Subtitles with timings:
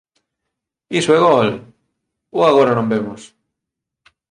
[0.99, 1.49] Iso é gol.
[2.35, 3.21] Ou agora non vemos!